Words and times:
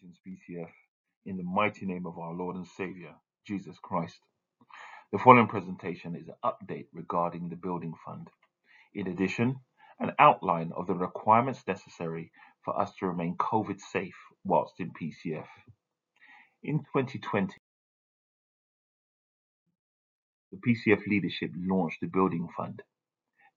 Greetings, 0.00 0.18
PCF, 0.26 0.70
in 1.26 1.36
the 1.36 1.42
mighty 1.42 1.84
name 1.86 2.06
of 2.06 2.18
our 2.18 2.32
Lord 2.32 2.56
and 2.56 2.66
Savior, 2.66 3.14
Jesus 3.46 3.76
Christ. 3.82 4.18
The 5.12 5.18
following 5.18 5.48
presentation 5.48 6.14
is 6.14 6.28
an 6.28 6.34
update 6.44 6.86
regarding 6.92 7.48
the 7.48 7.56
Building 7.56 7.94
Fund. 8.04 8.28
In 8.94 9.08
addition, 9.08 9.56
an 9.98 10.12
outline 10.18 10.72
of 10.76 10.86
the 10.86 10.94
requirements 10.94 11.64
necessary 11.66 12.30
for 12.64 12.78
us 12.80 12.92
to 12.96 13.06
remain 13.06 13.36
COVID 13.38 13.80
safe 13.80 14.14
whilst 14.44 14.74
in 14.78 14.92
PCF. 14.92 15.46
In 16.62 16.80
2020, 16.80 17.54
the 20.52 20.58
PCF 20.58 21.06
leadership 21.06 21.50
launched 21.56 22.00
the 22.00 22.08
Building 22.08 22.48
Fund. 22.56 22.82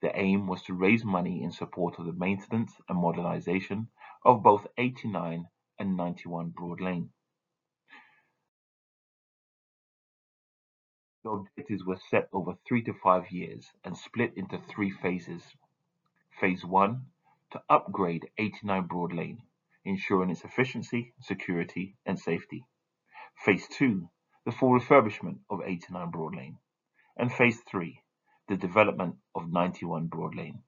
The 0.02 0.18
aim 0.18 0.48
was 0.48 0.64
to 0.64 0.74
raise 0.74 1.06
money 1.06 1.44
in 1.44 1.52
support 1.52 2.00
of 2.00 2.06
the 2.06 2.14
maintenance 2.14 2.74
and 2.90 2.98
modernisation 2.98 3.88
of 4.26 4.42
both 4.42 4.66
89 4.78 5.46
and 5.82 5.98
91 5.98 6.50
Broad 6.50 6.80
Lane. 6.80 7.10
The 11.24 11.32
objectives 11.32 11.84
were 11.84 11.98
set 12.12 12.30
over 12.32 12.54
three 12.68 12.84
to 12.84 12.94
five 12.94 13.32
years 13.32 13.66
and 13.84 13.98
split 13.98 14.34
into 14.36 14.60
three 14.60 14.92
phases. 14.92 15.42
Phase 16.40 16.64
1 16.64 17.02
to 17.54 17.62
upgrade 17.68 18.30
89 18.38 18.84
Broad 18.86 19.12
Lane, 19.12 19.42
ensuring 19.84 20.30
its 20.30 20.46
efficiency, 20.46 21.14
security, 21.20 21.96
and 22.06 22.20
safety. 22.20 22.64
Phase 23.44 23.68
2 23.70 24.08
the 24.46 24.52
full 24.52 24.80
refurbishment 24.80 25.40
of 25.50 25.62
89 25.66 26.12
Broad 26.12 26.36
Lane. 26.36 26.58
And 27.18 27.34
Phase 27.34 27.60
3 27.68 28.00
the 28.50 28.56
development 28.56 29.16
of 29.34 29.52
91 29.52 30.08
Broad 30.08 30.36
Lane. 30.36 30.62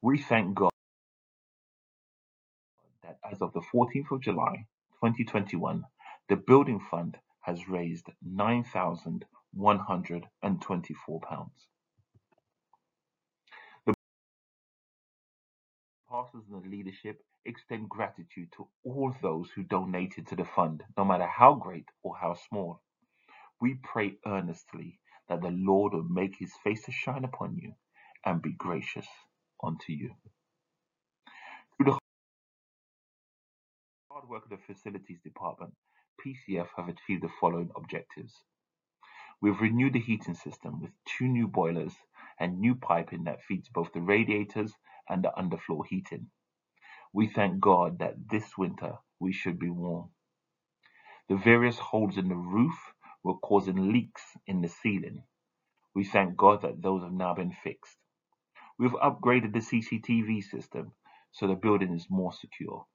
We 0.00 0.18
thank 0.18 0.54
God 0.54 0.69
as 3.30 3.42
of 3.42 3.52
the 3.52 3.62
14th 3.74 4.12
of 4.12 4.20
July 4.22 4.66
2021, 5.02 5.84
the 6.28 6.36
Building 6.36 6.80
Fund 6.90 7.18
has 7.42 7.68
raised 7.68 8.08
£9,124. 8.28 9.22
The 13.86 13.94
pastors 16.10 16.44
and 16.52 16.62
the 16.64 16.68
leadership 16.68 17.22
extend 17.46 17.88
gratitude 17.88 18.52
to 18.56 18.68
all 18.84 19.14
those 19.22 19.50
who 19.54 19.62
donated 19.64 20.26
to 20.28 20.36
the 20.36 20.44
fund, 20.44 20.84
no 20.98 21.04
matter 21.04 21.26
how 21.26 21.54
great 21.54 21.86
or 22.02 22.16
how 22.20 22.34
small. 22.48 22.82
We 23.60 23.74
pray 23.82 24.18
earnestly 24.26 25.00
that 25.28 25.42
the 25.42 25.50
Lord 25.52 25.94
will 25.94 26.04
make 26.04 26.36
his 26.38 26.52
face 26.64 26.84
to 26.84 26.92
shine 26.92 27.24
upon 27.24 27.56
you 27.56 27.74
and 28.24 28.42
be 28.42 28.52
gracious 28.52 29.06
unto 29.62 29.92
you. 29.92 30.12
Work 34.30 34.44
of 34.44 34.50
the 34.50 34.72
facilities 34.72 35.18
department, 35.24 35.74
PCF 36.24 36.68
have 36.76 36.88
achieved 36.88 37.24
the 37.24 37.30
following 37.40 37.68
objectives. 37.74 38.32
We've 39.42 39.60
renewed 39.60 39.94
the 39.94 40.00
heating 40.00 40.34
system 40.34 40.80
with 40.80 40.92
two 41.04 41.26
new 41.26 41.48
boilers 41.48 41.92
and 42.38 42.60
new 42.60 42.76
piping 42.76 43.24
that 43.24 43.42
feeds 43.42 43.68
both 43.68 43.92
the 43.92 44.00
radiators 44.00 44.72
and 45.08 45.24
the 45.24 45.32
underfloor 45.36 45.84
heating. 45.88 46.28
We 47.12 47.26
thank 47.26 47.58
God 47.58 47.98
that 47.98 48.28
this 48.30 48.56
winter 48.56 48.98
we 49.18 49.32
should 49.32 49.58
be 49.58 49.68
warm. 49.70 50.10
The 51.28 51.36
various 51.36 51.78
holes 51.78 52.16
in 52.16 52.28
the 52.28 52.36
roof 52.36 52.74
were 53.24 53.38
causing 53.38 53.92
leaks 53.92 54.22
in 54.46 54.60
the 54.60 54.68
ceiling. 54.68 55.24
We 55.92 56.04
thank 56.04 56.36
God 56.36 56.62
that 56.62 56.80
those 56.80 57.02
have 57.02 57.12
now 57.12 57.34
been 57.34 57.52
fixed. 57.64 57.96
We've 58.78 58.92
upgraded 58.92 59.52
the 59.52 59.58
CCTV 59.58 60.44
system 60.44 60.92
so 61.32 61.48
the 61.48 61.54
building 61.54 61.94
is 61.94 62.06
more 62.08 62.32
secure. 62.32 62.86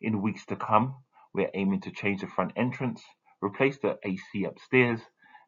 In 0.00 0.22
weeks 0.22 0.46
to 0.46 0.56
come, 0.56 0.94
we're 1.34 1.50
aiming 1.54 1.80
to 1.82 1.90
change 1.90 2.20
the 2.20 2.28
front 2.28 2.52
entrance, 2.56 3.02
replace 3.42 3.78
the 3.78 3.98
AC 4.04 4.44
upstairs, 4.44 5.00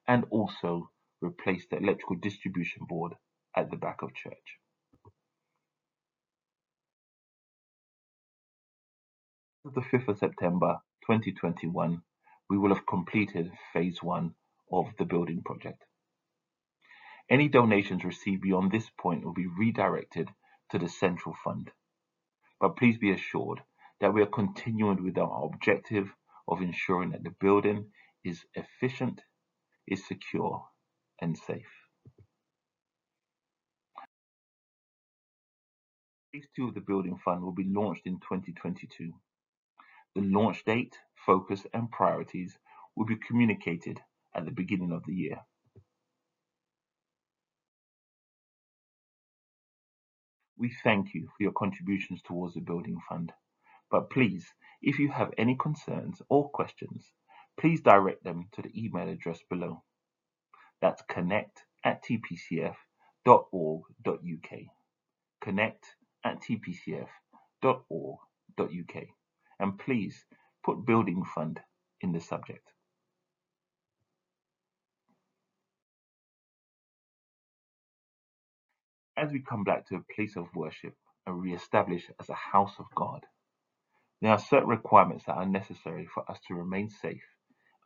and 0.09 0.25
also 0.31 0.91
replace 1.21 1.67
the 1.71 1.77
electrical 1.77 2.17
distribution 2.17 2.85
board 2.89 3.15
at 3.57 3.71
the 3.71 3.77
back 3.77 4.03
of 4.03 4.15
church. 4.15 4.59
Of 9.65 9.75
the 9.75 9.83
5th 9.83 10.09
of 10.09 10.19
September 10.19 10.81
2021, 11.07 12.03
we 12.49 12.59
will 12.59 12.75
have 12.75 12.87
completed 12.87 13.53
phase 13.73 14.03
one 14.03 14.35
of 14.73 14.87
the 14.99 15.05
building 15.05 15.43
project. 15.45 15.85
Any 17.31 17.49
donations 17.49 18.03
received 18.03 18.43
beyond 18.43 18.73
this 18.73 18.91
point 18.99 19.25
will 19.25 19.33
be 19.33 19.47
redirected 19.47 20.29
to 20.71 20.79
the 20.79 20.89
central 20.89 21.37
fund. 21.45 21.71
But 22.59 22.77
please 22.77 22.99
be 22.99 23.13
assured 23.13 23.63
that 24.01 24.15
we 24.15 24.23
are 24.23 24.27
continuing 24.27 25.03
with 25.05 25.19
our 25.19 25.45
objective 25.45 26.09
of 26.49 26.61
ensuring 26.63 27.11
that 27.11 27.23
the 27.23 27.35
building 27.41 27.87
is 28.25 28.45
efficient, 28.55 29.21
is 29.87 30.07
secure, 30.07 30.65
and 31.21 31.37
safe. 31.37 31.69
Phase 36.33 36.47
two 36.55 36.69
of 36.69 36.75
the 36.75 36.81
building 36.81 37.19
fund 37.25 37.43
will 37.43 37.53
be 37.53 37.69
launched 37.69 38.07
in 38.07 38.15
2022. 38.21 39.13
The 40.15 40.23
launch 40.23 40.65
date, 40.65 40.97
focus, 41.27 41.67
and 41.75 41.91
priorities 41.91 42.57
will 42.97 43.07
be 43.07 43.17
communicated 43.17 44.01
at 44.35 44.45
the 44.45 44.51
beginning 44.51 44.93
of 44.93 45.03
the 45.07 45.15
year. 45.15 45.39
We 50.57 50.73
thank 50.85 51.15
you 51.15 51.23
for 51.23 51.43
your 51.43 51.53
contributions 51.53 52.21
towards 52.23 52.55
the 52.55 52.61
building 52.61 53.01
fund. 53.09 53.33
But 53.91 54.11
please, 54.11 54.47
if 54.83 54.99
you 54.99 55.11
have 55.11 55.33
any 55.37 55.57
concerns 55.57 56.23
or 56.29 56.49
questions, 56.51 57.13
please 57.59 57.81
direct 57.81 58.25
them 58.25 58.49
to 58.53 58.63
the 58.63 58.71
email 58.75 59.09
address 59.09 59.41
below. 59.49 59.83
That's 60.81 61.03
connect 61.03 61.65
at 61.85 62.03
tpcf.org.uk. 62.05 62.77
Connect 65.41 65.87
at 66.25 66.41
tpcf.org.uk. 66.43 67.07
And 69.59 69.79
please 69.79 70.25
put 70.65 70.87
building 70.87 71.25
fund 71.25 71.61
in 72.01 72.13
the 72.13 72.21
subject. 72.21 72.67
As 79.17 79.33
we 79.33 79.41
come 79.41 79.65
back 79.65 79.87
to 79.89 79.97
a 79.97 80.15
place 80.15 80.37
of 80.37 80.47
worship 80.55 80.95
and 81.27 81.43
re-establish 81.43 82.11
as 82.19 82.31
a 82.31 82.35
house 82.35 82.75
of 82.79 82.87
God, 82.95 83.27
there 84.21 84.33
are 84.33 84.39
certain 84.39 84.69
requirements 84.69 85.25
that 85.27 85.37
are 85.37 85.47
necessary 85.47 86.07
for 86.07 86.31
us 86.31 86.39
to 86.49 86.55
remain 86.55 86.91
safe 86.91 87.25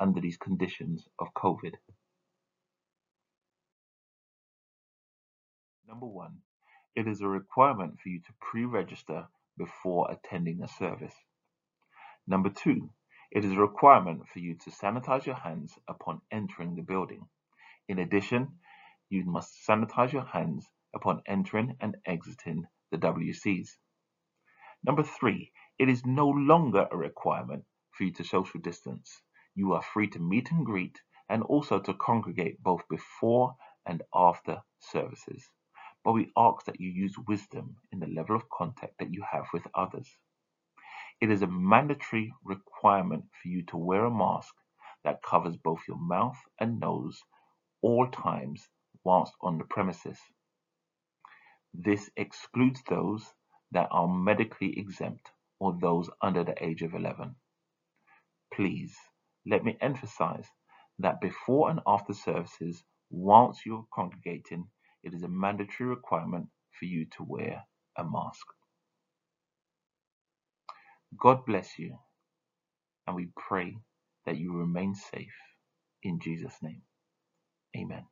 under 0.01 0.21
these 0.21 0.37
conditions 0.37 1.07
of 1.19 1.33
COVID. 1.35 1.75
Number 5.87 6.07
one, 6.07 6.39
it 6.97 7.07
is 7.07 7.21
a 7.21 7.29
requirement 7.29 8.01
for 8.03 8.09
you 8.09 8.21
to 8.21 8.33
pre-register 8.41 9.29
before 9.57 10.11
attending 10.11 10.63
a 10.63 10.69
service. 10.69 11.15
Number 12.27 12.51
two, 12.51 12.91
it 13.31 13.45
is 13.45 13.53
a 13.53 13.61
requirement 13.61 14.23
for 14.33 14.39
you 14.41 14.57
to 14.65 14.71
sanitize 14.71 15.27
your 15.27 15.37
hands 15.37 15.79
upon 15.89 16.21
entering 16.33 16.75
the 16.75 16.83
building. 16.83 17.29
In 17.89 17.99
addition, 17.99 18.59
you 19.09 19.25
must 19.25 19.53
sanitize 19.69 20.13
your 20.13 20.25
hands 20.25 20.67
upon 20.95 21.23
entering 21.27 21.77
and 21.81 21.97
exiting 22.07 22.67
the 22.91 22.99
WCs. 22.99 23.69
Number 24.85 25.03
three, 25.03 25.53
it 25.79 25.89
is 25.89 26.07
no 26.07 26.29
longer 26.29 26.89
a 26.91 26.97
requirement 26.97 27.65
for 27.93 28.05
you 28.05 28.13
to 28.13 28.25
social 28.25 28.61
distance. 28.61 29.21
You 29.57 29.73
are 29.75 29.83
free 29.83 30.09
to 30.11 30.21
meet 30.21 30.51
and 30.53 30.65
greet 30.65 31.01
and 31.29 31.43
also 31.43 31.81
to 31.81 31.95
congregate 31.95 32.63
both 32.63 32.83
before 32.89 33.57
and 33.87 34.03
after 34.15 34.63
services. 34.81 35.49
But 36.05 36.13
we 36.13 36.33
ask 36.37 36.67
that 36.67 36.81
you 36.81 36.91
use 36.91 37.17
wisdom 37.27 37.77
in 37.93 38.01
the 38.01 38.07
level 38.07 38.37
of 38.37 38.49
contact 38.51 38.99
that 38.99 39.13
you 39.13 39.25
have 39.31 39.47
with 39.53 39.67
others. 39.75 40.09
It 41.21 41.31
is 41.31 41.43
a 41.43 41.47
mandatory 41.49 42.33
requirement 42.45 43.25
for 43.43 43.49
you 43.49 43.65
to 43.67 43.77
wear 43.79 44.05
a 44.05 44.11
mask 44.11 44.55
that 45.05 45.23
covers 45.23 45.57
both 45.57 45.81
your 45.89 45.99
mouth 45.99 46.39
and 46.61 46.81
nose 46.81 47.21
all 47.83 48.09
times 48.09 48.69
whilst 49.05 49.35
on 49.41 49.59
the 49.59 49.65
premises. 49.65 50.19
This 51.75 52.11
excludes 52.17 52.83
those 52.89 53.25
that 53.73 53.89
are 53.91 54.09
medically 54.09 54.79
exempt 54.79 55.31
or 55.61 55.77
those 55.81 56.11
under 56.23 56.45
the 56.45 56.55
age 56.65 56.83
of 56.83 56.95
11. 56.95 57.37
Please 58.55 58.95
let 59.47 59.65
me 59.65 59.77
emphasize 59.81 60.47
that 61.01 61.21
before 61.21 61.71
and 61.71 61.81
after 61.87 62.15
services, 62.15 62.83
whilst 63.11 63.67
you're 63.67 63.87
congregating, 63.95 64.67
it 65.05 65.15
is 65.15 65.23
a 65.25 65.29
mandatory 65.29 65.89
requirement 65.91 66.47
for 66.79 66.87
you 66.87 67.07
to 67.17 67.25
wear 67.27 67.65
a 67.99 68.05
mask. 68.05 68.47
God 71.21 71.45
bless 71.47 71.79
you, 71.79 71.97
and 73.07 73.17
we 73.17 73.29
pray 73.37 73.77
that 74.27 74.39
you 74.39 74.55
remain 74.55 74.95
safe 74.95 75.35
in 76.03 76.21
Jesus' 76.21 76.57
name. 76.63 76.83
Amen. 77.77 78.05